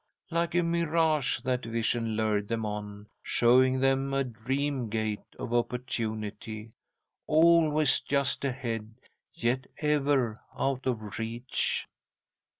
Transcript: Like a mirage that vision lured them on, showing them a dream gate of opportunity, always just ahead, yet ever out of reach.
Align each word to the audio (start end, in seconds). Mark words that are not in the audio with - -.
Like 0.31 0.55
a 0.55 0.63
mirage 0.63 1.41
that 1.41 1.63
vision 1.63 2.15
lured 2.15 2.47
them 2.47 2.65
on, 2.65 3.05
showing 3.21 3.79
them 3.81 4.15
a 4.15 4.23
dream 4.23 4.89
gate 4.89 5.35
of 5.37 5.53
opportunity, 5.53 6.71
always 7.27 7.99
just 7.99 8.43
ahead, 8.43 8.95
yet 9.31 9.67
ever 9.79 10.39
out 10.57 10.87
of 10.87 11.19
reach. 11.19 11.87